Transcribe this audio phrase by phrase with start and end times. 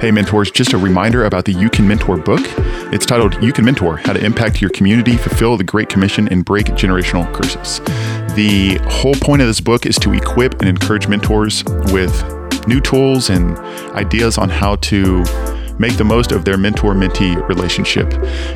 [0.00, 2.42] Hey, mentors, just a reminder about the You Can Mentor book.
[2.92, 6.44] It's titled You Can Mentor How to Impact Your Community, Fulfill the Great Commission, and
[6.44, 7.80] Break Generational Curses.
[8.36, 12.14] The whole point of this book is to equip and encourage mentors with
[12.68, 13.58] new tools and
[13.96, 15.24] ideas on how to
[15.80, 18.06] make the most of their mentor mentee relationship.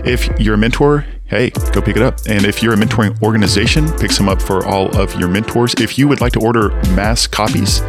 [0.06, 2.20] If you're a mentor, hey, go pick it up.
[2.28, 5.74] And if you're a mentoring organization, pick some up for all of your mentors.
[5.80, 7.80] If you would like to order mass copies,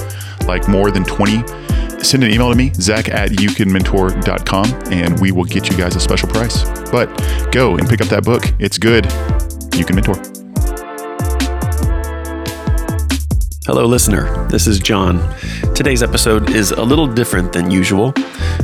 [0.47, 1.44] like more than 20
[2.03, 5.99] send an email to me, zach at youcanmentor.com, and we will get you guys a
[5.99, 6.63] special price.
[6.91, 7.07] But
[7.51, 8.43] go and pick up that book.
[8.59, 9.05] It's good.
[9.75, 10.21] You can mentor.
[13.65, 14.45] Hello, listener.
[14.49, 15.33] This is John.
[15.73, 18.13] Today's episode is a little different than usual,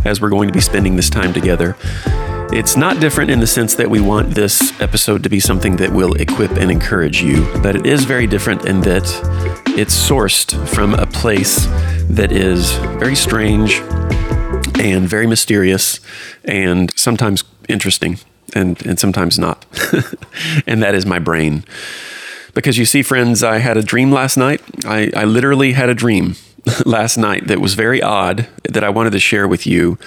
[0.04, 1.78] as we're going to be spending this time together.
[2.52, 5.92] It's not different in the sense that we want this episode to be something that
[5.92, 9.04] will equip and encourage you, but it is very different in that
[9.78, 11.68] it's sourced from a place
[12.10, 13.80] that is very strange
[14.80, 16.00] and very mysterious
[16.44, 18.18] and sometimes interesting
[18.56, 19.66] and, and sometimes not.
[20.68, 21.64] and that is my brain.
[22.54, 24.62] Because you see, friends, I had a dream last night.
[24.86, 26.36] I, I literally had a dream
[26.86, 29.98] last night that was very odd that I wanted to share with you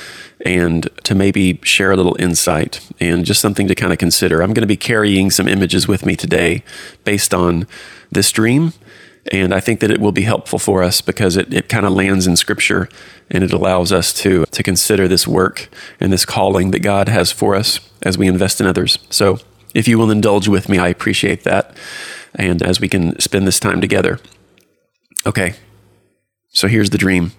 [0.44, 4.42] and to maybe share a little insight and just something to kind of consider.
[4.42, 6.64] I'm going to be carrying some images with me today
[7.05, 7.66] based on
[8.11, 8.72] this dream.
[9.31, 11.92] And I think that it will be helpful for us because it, it kind of
[11.92, 12.89] lands in scripture
[13.31, 15.69] and it allows us to, to consider this work
[16.00, 18.99] and this calling that God has for us as we invest in others.
[19.10, 19.38] So
[19.75, 21.77] if you will indulge with me, I appreciate that.
[22.34, 24.19] And as we can spend this time together.
[25.25, 25.54] Okay,
[26.49, 27.33] so here's the dream.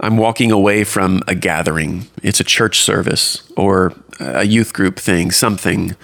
[0.00, 2.08] I'm walking away from a gathering.
[2.24, 5.94] It's a church service or a youth group thing, something,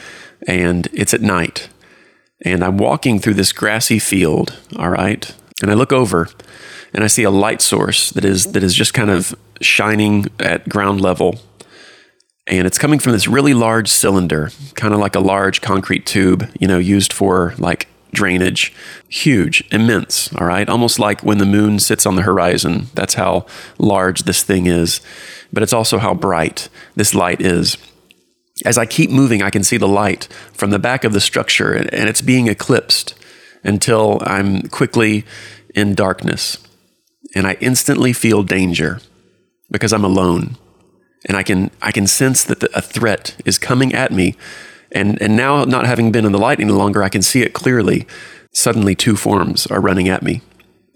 [0.46, 1.68] and it's at night.
[2.44, 5.34] And I'm walking through this grassy field, all right?
[5.60, 6.28] And I look over
[6.94, 10.68] and I see a light source that is that is just kind of shining at
[10.68, 11.40] ground level.
[12.46, 16.48] And it's coming from this really large cylinder, kind of like a large concrete tube,
[16.58, 18.72] you know, used for like drainage.
[19.08, 20.68] Huge, immense, all right?
[20.68, 22.86] Almost like when the moon sits on the horizon.
[22.94, 23.46] That's how
[23.78, 25.00] large this thing is.
[25.52, 27.76] But it's also how bright this light is.
[28.64, 31.72] As I keep moving, I can see the light from the back of the structure,
[31.72, 33.14] and it's being eclipsed
[33.62, 35.24] until I'm quickly
[35.74, 36.58] in darkness.
[37.34, 39.00] And I instantly feel danger
[39.70, 40.56] because I'm alone.
[41.26, 44.36] And I can, I can sense that the, a threat is coming at me
[44.90, 47.52] and, and now, not having been in the light any longer, I can see it
[47.52, 48.06] clearly.
[48.52, 50.40] Suddenly, two forms are running at me,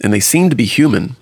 [0.02, 1.16] and they seem to be human.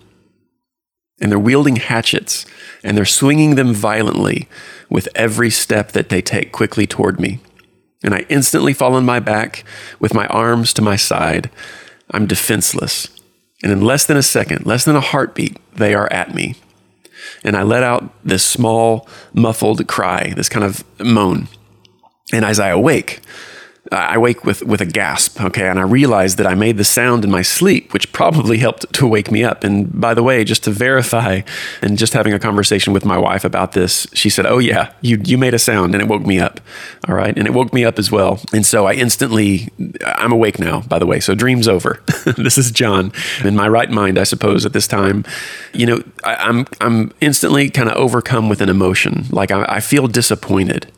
[1.20, 2.47] And they're wielding hatchets,
[2.82, 4.48] and they're swinging them violently
[4.88, 7.41] with every step that they take quickly toward me.
[8.03, 9.64] And I instantly fall on my back
[9.98, 11.50] with my arms to my side.
[12.10, 13.09] I'm defenseless.
[13.62, 16.54] And in less than a second, less than a heartbeat, they are at me.
[17.44, 21.48] And I let out this small, muffled cry, this kind of moan.
[22.32, 23.20] And as I awake,
[23.92, 27.24] I wake with, with a gasp, okay, and I realize that I made the sound
[27.24, 29.64] in my sleep, which probably helped to wake me up.
[29.64, 31.41] And by the way, just to verify
[31.80, 35.20] and just having a conversation with my wife about this, she said, Oh, yeah, you,
[35.24, 36.60] you made a sound and it woke me up.
[37.08, 37.36] All right.
[37.36, 38.41] And it woke me up as well.
[38.52, 39.68] And so I instantly,
[40.04, 41.18] I'm awake now, by the way.
[41.18, 42.02] So dream's over.
[42.36, 43.12] this is John
[43.42, 45.24] in my right mind, I suppose, at this time.
[45.72, 49.24] You know, I, am I'm, I'm instantly kind of overcome with an emotion.
[49.30, 50.92] Like I, I feel disappointed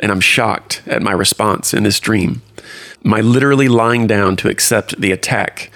[0.00, 2.42] and I'm shocked at my response in this dream.
[3.02, 5.70] My literally lying down to accept the attack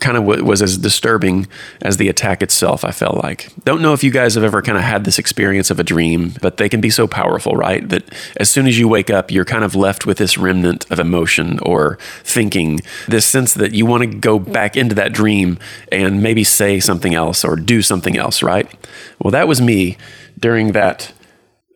[0.00, 1.46] kind of was as disturbing
[1.82, 3.50] as the attack itself, I felt like.
[3.64, 6.34] Don't know if you guys have ever kind of had this experience of a dream,
[6.40, 7.86] but they can be so powerful, right?
[7.88, 8.04] That
[8.38, 11.58] as soon as you wake up, you're kind of left with this remnant of emotion
[11.60, 15.58] or thinking, this sense that you want to go back into that dream
[15.92, 18.70] and maybe say something else or do something else, right?
[19.18, 19.98] Well, that was me
[20.38, 21.12] during that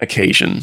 [0.01, 0.63] occasion.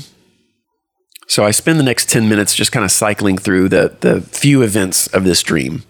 [1.27, 4.61] So I spend the next 10 minutes just kind of cycling through the, the few
[4.61, 5.83] events of this dream.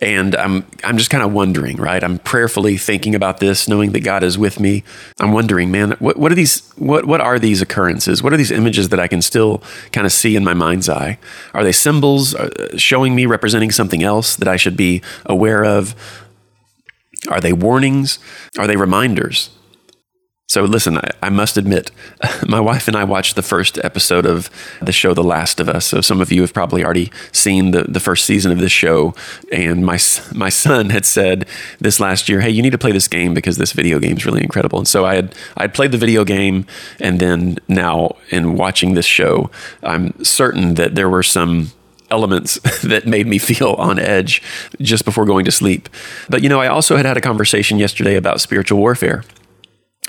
[0.00, 2.02] And I'm, I'm just kind of wondering, right?
[2.02, 4.82] I'm prayerfully thinking about this, knowing that God is with me.
[5.20, 8.20] I'm wondering, man, what, what are these, what, what are these occurrences?
[8.20, 9.62] What are these images that I can still
[9.92, 11.20] kind of see in my mind's eye?
[11.54, 15.94] Are they symbols uh, showing me representing something else that I should be aware of?
[17.28, 18.18] Are they warnings?
[18.58, 19.50] Are they reminders?
[20.52, 21.90] So, listen, I, I, must admit,
[22.46, 24.50] my wife and I watched the first episode of
[24.82, 25.86] the show The Last of Us.
[25.86, 29.14] So, some of you have probably already seen the, the first season of this show.
[29.50, 29.98] And my,
[30.34, 31.48] my son had said
[31.80, 34.26] this last year, Hey, you need to play this game because this video game is
[34.26, 34.78] really incredible.
[34.78, 36.66] And so, I had, I had played the video game.
[37.00, 39.50] And then now, in watching this show,
[39.82, 41.72] I'm certain that there were some
[42.10, 44.42] elements that made me feel on edge
[44.82, 45.88] just before going to sleep.
[46.28, 49.24] But, you know, I also had had a conversation yesterday about spiritual warfare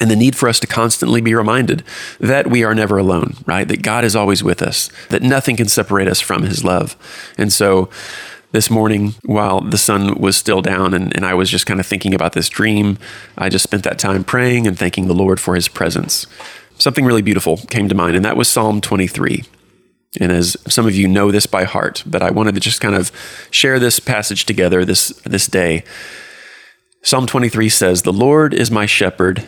[0.03, 1.81] and the need for us to constantly be reminded
[2.19, 3.65] that we are never alone, right?
[3.69, 6.97] That God is always with us, that nothing can separate us from his love.
[7.38, 7.89] And so
[8.51, 11.85] this morning, while the sun was still down and, and I was just kind of
[11.85, 12.97] thinking about this dream,
[13.38, 16.27] I just spent that time praying and thanking the Lord for his presence.
[16.77, 19.45] Something really beautiful came to mind, and that was Psalm 23.
[20.19, 22.94] And as some of you know this by heart, but I wanted to just kind
[22.94, 23.09] of
[23.51, 25.85] share this passage together this, this day.
[27.03, 29.47] Psalm 23 says, The Lord is my shepherd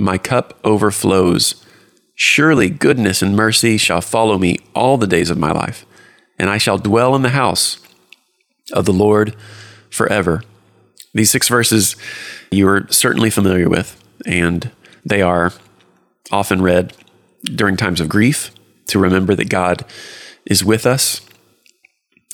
[0.00, 1.64] my cup overflows.
[2.14, 5.86] Surely goodness and mercy shall follow me all the days of my life,
[6.38, 7.78] and I shall dwell in the house
[8.72, 9.34] of the Lord
[9.90, 10.42] forever.
[11.14, 11.96] These six verses
[12.50, 14.70] you are certainly familiar with, and
[15.04, 15.52] they are
[16.30, 16.92] often read
[17.44, 18.50] during times of grief
[18.88, 19.84] to remember that God
[20.44, 21.20] is with us.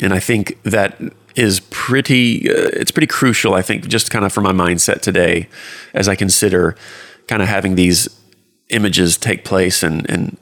[0.03, 1.01] And I think that
[1.37, 5.49] is pretty, uh, it's pretty crucial, I think, just kind of for my mindset today
[5.95, 6.77] as I consider
[7.29, 8.09] kind of having these
[8.69, 10.37] images take place and, and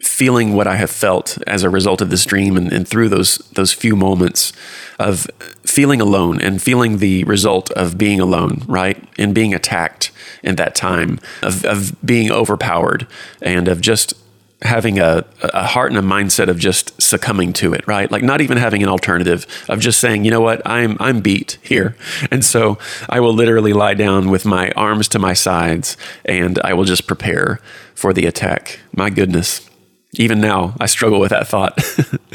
[0.00, 3.38] feeling what I have felt as a result of this dream and, and, through those
[3.52, 4.52] those few moments
[4.98, 5.26] of
[5.64, 9.02] feeling alone and feeling the result of being alone, right?
[9.18, 10.12] And being attacked
[10.42, 13.06] in that time, of, of being overpowered
[13.42, 14.14] and of just
[14.62, 18.10] having a, a heart and a mindset of just succumbing to it, right?
[18.10, 21.58] Like not even having an alternative of just saying, you know what, I'm I'm beat
[21.62, 21.96] here.
[22.30, 26.72] And so I will literally lie down with my arms to my sides and I
[26.72, 27.60] will just prepare
[27.94, 28.80] for the attack.
[28.92, 29.68] My goodness.
[30.14, 31.78] Even now I struggle with that thought.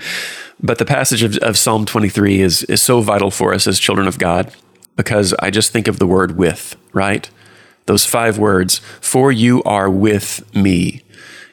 [0.63, 4.07] but the passage of, of Psalm 23 is is so vital for us as children
[4.07, 4.53] of God
[4.95, 7.29] because I just think of the word with, right?
[7.87, 11.01] Those five words, for you are with me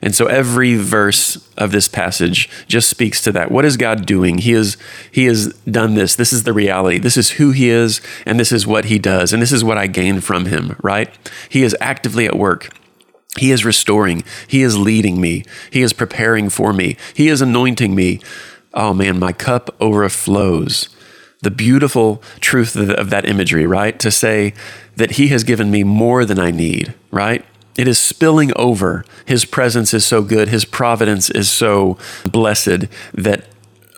[0.01, 3.51] and so every verse of this passage just speaks to that.
[3.51, 4.39] What is God doing?
[4.39, 4.77] He is
[5.11, 6.15] he has done this.
[6.15, 6.99] This is the reality.
[6.99, 9.79] This is who he is and this is what he does and this is what
[9.79, 11.13] I gain from him, right?
[11.49, 12.71] He is actively at work.
[13.37, 14.23] He is restoring.
[14.47, 15.45] He is leading me.
[15.71, 16.97] He is preparing for me.
[17.15, 18.21] He is anointing me.
[18.75, 20.89] Oh man, my cup overflows.
[21.41, 23.99] The beautiful truth of that imagery, right?
[24.01, 24.55] To say
[24.97, 27.45] that he has given me more than I need, right?
[27.79, 29.05] It is spilling over.
[29.25, 30.49] His presence is so good.
[30.49, 31.97] His providence is so
[32.31, 33.45] blessed that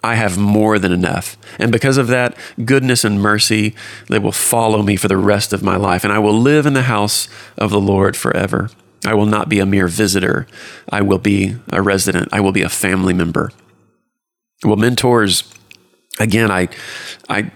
[0.04, 1.36] I have more than enough.
[1.58, 3.74] And because of that, goodness and mercy,
[4.08, 6.04] they will follow me for the rest of my life.
[6.04, 8.70] And I will live in the house of the Lord forever.
[9.06, 10.46] I will not be a mere visitor.
[10.90, 12.28] I will be a resident.
[12.32, 13.50] I will be a family member.
[14.62, 15.50] Well, mentors,
[16.18, 16.68] again, I,
[17.30, 17.50] I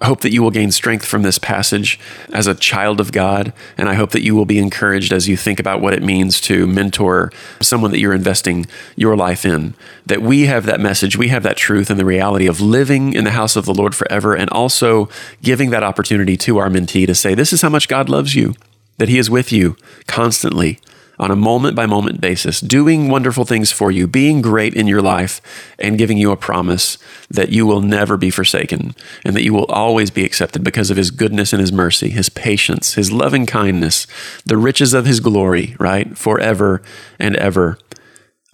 [0.00, 2.00] I hope that you will gain strength from this passage
[2.32, 3.52] as a child of God.
[3.76, 6.40] And I hope that you will be encouraged as you think about what it means
[6.42, 7.30] to mentor
[7.60, 8.66] someone that you're investing
[8.96, 9.74] your life in.
[10.06, 13.24] That we have that message, we have that truth and the reality of living in
[13.24, 15.10] the house of the Lord forever and also
[15.42, 18.54] giving that opportunity to our mentee to say, This is how much God loves you,
[18.96, 19.76] that He is with you
[20.06, 20.78] constantly
[21.20, 25.02] on a moment by moment basis, doing wonderful things for you, being great in your
[25.02, 25.42] life,
[25.78, 26.96] and giving you a promise
[27.28, 30.96] that you will never be forsaken and that you will always be accepted because of
[30.96, 34.06] his goodness and his mercy, his patience, his loving kindness,
[34.46, 36.16] the riches of his glory, right?
[36.16, 36.80] Forever
[37.18, 37.78] and ever.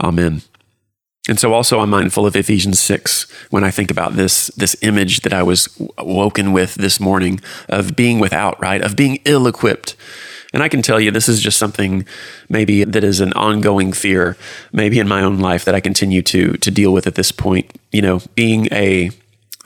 [0.02, 0.42] Amen.
[1.28, 5.20] And so also I'm mindful of Ephesians 6 when I think about this this image
[5.20, 5.68] that I was
[5.99, 8.80] woken with this morning of being without, right?
[8.82, 9.96] Of being ill-equipped
[10.52, 12.06] and I can tell you, this is just something
[12.48, 14.36] maybe that is an ongoing fear,
[14.72, 17.70] maybe in my own life that I continue to to deal with at this point.
[17.92, 19.10] You know, being a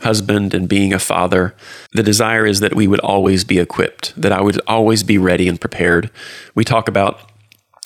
[0.00, 1.54] husband and being a father,
[1.92, 5.49] the desire is that we would always be equipped, that I would always be ready
[5.49, 6.10] and prepared.
[6.54, 7.20] We talk about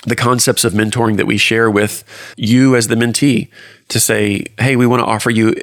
[0.04, 2.04] the concepts of mentoring that we share with
[2.36, 3.48] you as the mentee
[3.88, 5.54] to say, hey, we want to offer you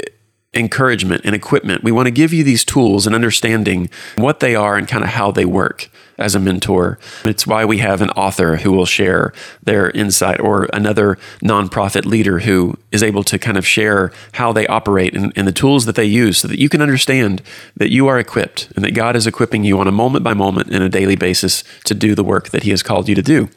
[0.54, 1.84] encouragement and equipment.
[1.84, 5.12] We want to give you these tools and understanding what they are and kind of
[5.12, 5.90] how they work
[6.22, 7.00] as a mentor.
[7.26, 12.40] It's why we have an author who will share their insight or another nonprofit leader
[12.40, 15.96] who is able to kind of share how they operate and, and the tools that
[15.96, 17.42] they use so that you can understand
[17.76, 20.70] that you are equipped and that God is equipping you on a moment by moment
[20.70, 23.50] and a daily basis to do the work that He has called you to do.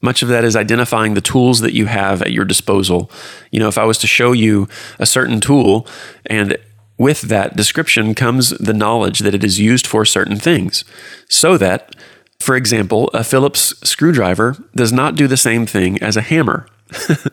[0.00, 3.08] Much of that is identifying the tools that you have at your disposal.
[3.52, 4.68] You know, if I was to show you
[4.98, 5.86] a certain tool
[6.26, 6.58] and
[7.02, 10.84] with that description comes the knowledge that it is used for certain things.
[11.28, 11.96] So that,
[12.38, 16.68] for example, a Phillips screwdriver does not do the same thing as a hammer.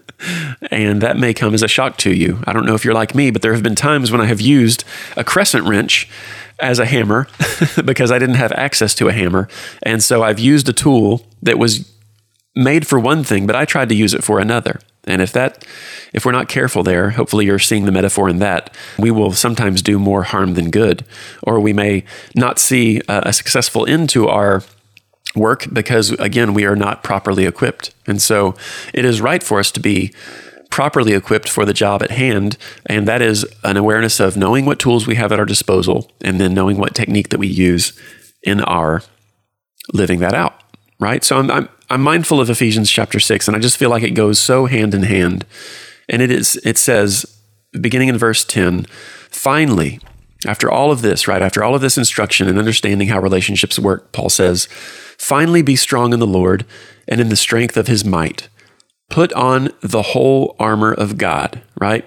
[0.71, 2.39] and that may come as a shock to you.
[2.47, 4.41] I don't know if you're like me, but there have been times when I have
[4.41, 4.83] used
[5.15, 6.09] a crescent wrench
[6.59, 7.27] as a hammer
[7.85, 9.47] because I didn't have access to a hammer.
[9.83, 11.93] And so I've used a tool that was
[12.55, 14.79] made for one thing, but I tried to use it for another.
[15.09, 15.65] And if that
[16.13, 19.81] if we're not careful there, hopefully you're seeing the metaphor in that, we will sometimes
[19.81, 21.05] do more harm than good,
[21.43, 22.03] or we may
[22.35, 24.63] not see a, successful end to our
[25.35, 27.93] work because again, we are not properly equipped.
[28.07, 28.55] And so
[28.93, 30.13] it is right for us to be
[30.71, 32.57] properly equipped for the job at hand.
[32.85, 36.39] And that is an awareness of knowing what tools we have at our disposal and
[36.39, 37.93] then knowing what technique that we use
[38.43, 39.03] in our
[39.93, 40.61] living that out.
[40.99, 41.23] Right.
[41.23, 44.11] So I'm, I'm I'm mindful of Ephesians chapter 6 and I just feel like it
[44.11, 45.45] goes so hand in hand.
[46.07, 47.25] And it is it says
[47.79, 48.85] beginning in verse 10,
[49.29, 49.99] finally,
[50.45, 51.41] after all of this, right?
[51.41, 54.67] After all of this instruction and understanding how relationships work, Paul says,
[55.17, 56.65] finally be strong in the Lord
[57.07, 58.49] and in the strength of his might.
[59.09, 62.05] Put on the whole armor of God, right?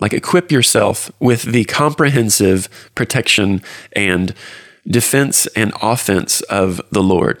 [0.00, 4.34] Like equip yourself with the comprehensive protection and
[4.84, 7.40] defense and offense of the Lord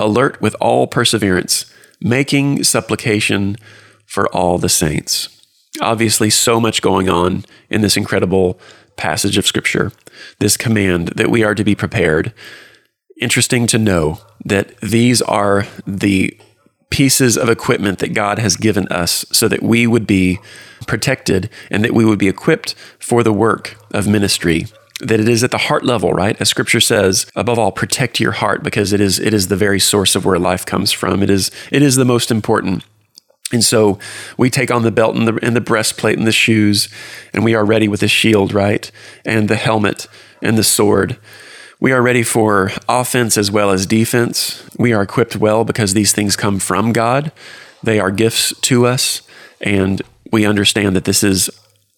[0.00, 3.56] alert with all perseverance, making supplication
[4.06, 5.28] for all the saints.
[5.80, 8.58] Obviously, so much going on in this incredible
[8.96, 9.92] passage of Scripture,
[10.40, 12.32] this command that we are to be prepared.
[13.20, 16.36] Interesting to know that these are the
[16.90, 20.40] pieces of equipment that God has given us so that we would be
[20.86, 24.66] protected and that we would be equipped for the work of ministry
[25.00, 26.36] that it is at the heart level, right?
[26.40, 29.80] As scripture says, above all, protect your heart because it is it is the very
[29.80, 31.22] source of where life comes from.
[31.22, 32.84] It is it is the most important.
[33.52, 33.98] And so
[34.36, 36.88] we take on the belt and the, and the breastplate and the shoes,
[37.34, 38.90] and we are ready with the shield, right?
[39.24, 40.06] And the helmet
[40.40, 41.18] and the sword.
[41.80, 44.68] We are ready for offense as well as defense.
[44.78, 47.32] We are equipped well because these things come from God.
[47.82, 49.22] They are gifts to us,
[49.60, 51.50] and we understand that this is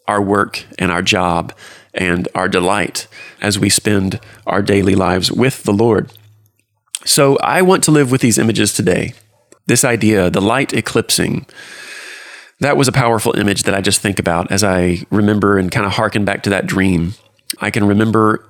[0.09, 1.53] our work and our job
[1.95, 3.07] and our delight
[3.41, 6.13] as we spend our daily lives with the Lord.
[7.05, 9.15] So I want to live with these images today.
[9.67, 11.47] This idea, the light eclipsing,
[12.61, 15.85] that was a powerful image that I just think about as I remember and kind
[15.85, 17.15] of harken back to that dream.
[17.61, 18.45] I can remember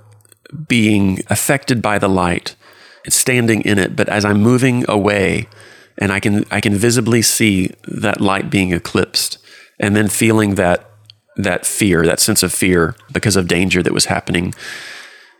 [0.69, 2.55] being affected by the light,
[3.09, 5.49] standing in it, but as I'm moving away,
[5.99, 9.39] and I can I can visibly see that light being eclipsed,
[9.81, 10.91] and then feeling that
[11.37, 14.55] that fear, that sense of fear because of danger that was happening.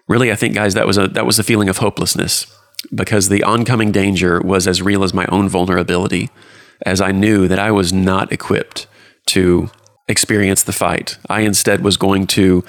[0.09, 2.47] Really, I think, guys, that was a that was a feeling of hopelessness
[2.95, 6.31] because the oncoming danger was as real as my own vulnerability,
[6.85, 8.87] as I knew that I was not equipped
[9.27, 9.71] to
[10.09, 11.17] experience the fight.
[11.29, 12.65] I instead was going to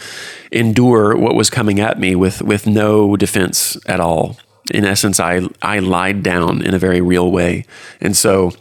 [0.51, 4.37] endure what was coming at me with with no defense at all.
[4.71, 7.65] In essence, I I lied down in a very real way,
[7.99, 8.51] and so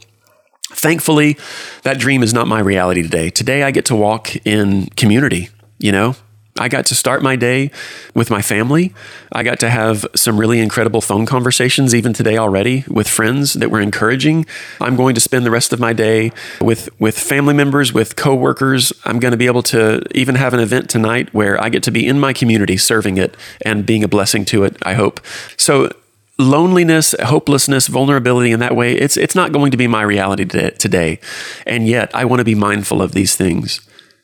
[0.83, 1.39] Thankfully,
[1.85, 3.31] that dream is not my reality today.
[3.31, 5.49] Today, I get to walk in community,
[5.79, 6.17] you know,
[6.59, 7.71] I got to start my day
[8.15, 8.93] with my family.
[9.33, 13.71] I got to have some really incredible phone conversations, even today already, with friends that
[13.71, 14.45] were encouraging.
[14.79, 18.93] I'm going to spend the rest of my day with, with family members, with coworkers.
[19.07, 21.91] I'm going to be able to even have an event tonight where I get to
[21.91, 23.35] be in my community serving it
[23.65, 25.21] and being a blessing to it, I hope.
[25.57, 25.91] So,
[26.39, 31.21] loneliness, hopelessness, vulnerability in that way, it's, it's not going to be my reality today.
[31.67, 33.81] And yet, I want to be mindful of these things.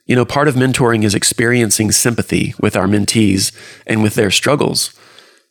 [0.06, 3.52] You know, part of mentoring is experiencing sympathy with our mentees
[3.86, 4.92] and with their struggles.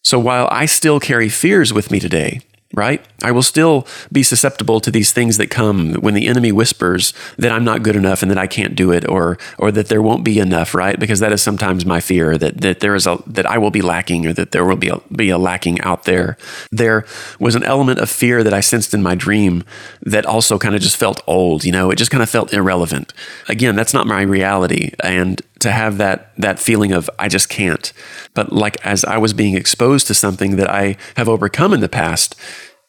[0.01, 2.41] So while I still carry fears with me today,
[2.74, 3.05] right?
[3.24, 7.51] I will still be susceptible to these things that come when the enemy whispers that
[7.51, 10.24] I'm not good enough and that I can't do it or or that there won't
[10.24, 11.00] be enough, right?
[11.00, 13.81] Because that is sometimes my fear that that there is a that I will be
[13.81, 16.38] lacking or that there will be a, be a lacking out there.
[16.71, 17.05] There
[17.39, 19.63] was an element of fear that I sensed in my dream
[20.01, 23.13] that also kind of just felt old, you know, it just kind of felt irrelevant.
[23.47, 27.91] Again, that's not my reality and to have that that feeling of I just can't.
[28.33, 31.89] But like as I was being exposed to something that I have overcome in the
[31.89, 32.35] past,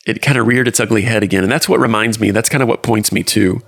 [0.07, 1.43] it kind of reared its ugly head again.
[1.43, 3.61] And that's what reminds me, that's kind of what points me to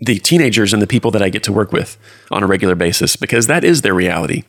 [0.00, 1.98] the teenagers and the people that I get to work with
[2.30, 4.44] on a regular basis because that is their reality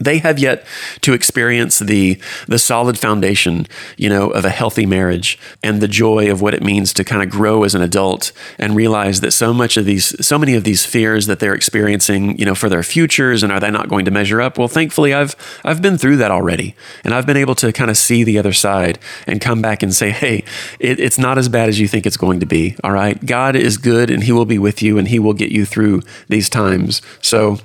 [0.00, 0.64] they have yet
[1.02, 2.18] to experience the
[2.48, 6.62] the solid foundation you know of a healthy marriage and the joy of what it
[6.62, 10.26] means to kind of grow as an adult and realize that so much of these
[10.26, 13.60] so many of these fears that they're experiencing you know for their futures and are
[13.60, 14.58] they not going to measure up?
[14.58, 17.96] Well thankfully I've I've been through that already and I've been able to kind of
[17.96, 20.44] see the other side and come back and say hey
[20.78, 23.24] it, it's not as bad as you think it's going to be all right?
[23.24, 26.02] God is good and he will be with you and he will get you through
[26.28, 27.02] these times.
[27.20, 27.58] So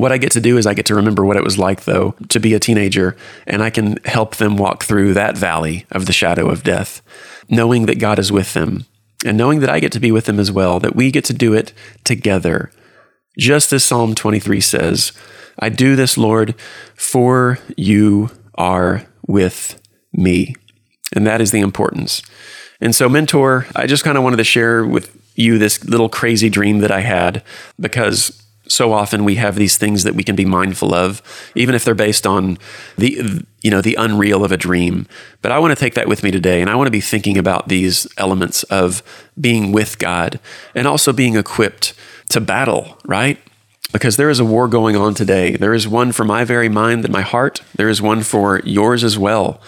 [0.00, 2.14] what I get to do is I get to remember what it was like, though,
[2.28, 6.12] to be a teenager, and I can help them walk through that valley of the
[6.14, 7.02] shadow of death,
[7.50, 8.86] knowing that God is with them
[9.26, 11.34] and knowing that I get to be with them as well, that we get to
[11.34, 12.70] do it together.
[13.38, 15.12] Just as Psalm 23 says,
[15.58, 16.54] I do this, Lord,
[16.94, 19.78] for you are with
[20.14, 20.54] me.
[21.14, 22.22] And that is the importance.
[22.80, 26.48] And so, mentor, I just kind of wanted to share with you this little crazy
[26.48, 27.42] dream that I had
[27.78, 28.39] because
[28.70, 31.22] so often we have these things that we can be mindful of,
[31.56, 32.56] even if they're based on
[32.96, 35.06] the you know the unreal of a dream.
[35.42, 37.36] But I want to take that with me today, and I want to be thinking
[37.36, 39.02] about these elements of
[39.38, 40.38] being with God
[40.74, 41.94] and also being equipped
[42.28, 42.96] to battle.
[43.04, 43.38] Right?
[43.92, 45.56] Because there is a war going on today.
[45.56, 47.62] There is one for my very mind and my heart.
[47.74, 49.60] There is one for yours as well.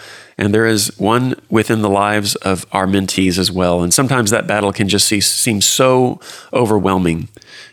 [0.43, 3.81] And there is one within the lives of our mentees as well.
[3.81, 6.19] And sometimes that battle can just see, seem so
[6.53, 7.29] overwhelming.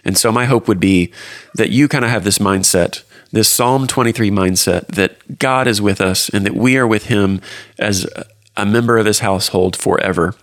[0.06, 1.12] And so my hope would be
[1.56, 3.02] that you kind of have this mindset,
[3.32, 7.42] this Psalm 23 mindset, that God is with us and that we are with Him
[7.80, 8.06] as
[8.56, 10.36] a member of His household forever.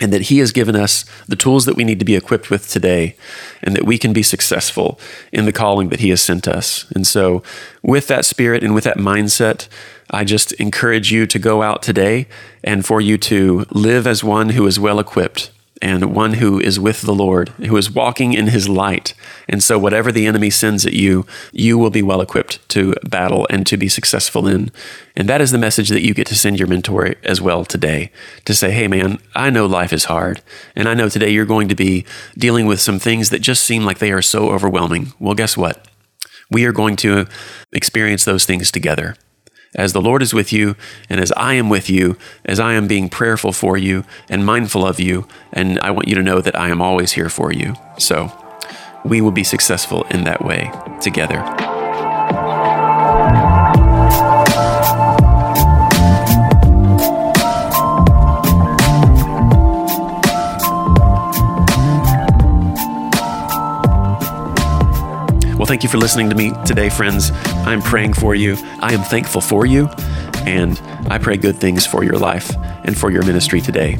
[0.00, 2.70] And that He has given us the tools that we need to be equipped with
[2.70, 3.16] today,
[3.60, 5.00] and that we can be successful
[5.32, 6.90] in the calling that He has sent us.
[6.92, 7.42] And so,
[7.82, 9.68] with that spirit and with that mindset,
[10.10, 12.26] I just encourage you to go out today
[12.64, 16.78] and for you to live as one who is well equipped and one who is
[16.78, 19.14] with the Lord, who is walking in his light.
[19.48, 23.46] And so, whatever the enemy sends at you, you will be well equipped to battle
[23.48, 24.70] and to be successful in.
[25.16, 28.10] And that is the message that you get to send your mentor as well today
[28.44, 30.42] to say, hey, man, I know life is hard.
[30.76, 32.04] And I know today you're going to be
[32.36, 35.14] dealing with some things that just seem like they are so overwhelming.
[35.18, 35.86] Well, guess what?
[36.50, 37.26] We are going to
[37.72, 39.16] experience those things together
[39.74, 40.76] as the Lord is with you,
[41.08, 44.86] and as I am with you, as I am being prayerful for you and mindful
[44.86, 47.74] of you, and I want you to know that I am always here for you.
[47.98, 48.32] So
[49.04, 51.79] we will be successful in that way together.
[65.70, 67.30] Thank you for listening to me today, friends.
[67.44, 68.56] I'm praying for you.
[68.80, 69.86] I am thankful for you.
[70.44, 70.76] And
[71.08, 72.52] I pray good things for your life
[72.84, 73.96] and for your ministry today.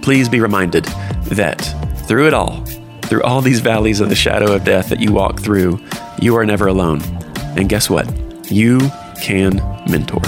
[0.00, 0.84] Please be reminded
[1.24, 1.58] that
[2.06, 2.64] through it all,
[3.06, 5.84] through all these valleys of the shadow of death that you walk through,
[6.20, 7.02] you are never alone.
[7.58, 8.08] And guess what?
[8.48, 8.78] You
[9.20, 9.56] can
[9.90, 10.22] mentor.